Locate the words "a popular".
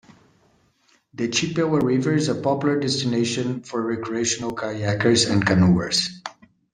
2.27-2.79